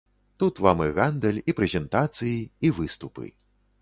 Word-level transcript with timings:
Тут 0.39 0.61
вам 0.67 0.79
і 0.85 0.95
гандаль, 0.95 1.39
і 1.53 1.55
прэзентацыі, 1.59 2.35
і 2.67 2.73
выступы. 2.79 3.25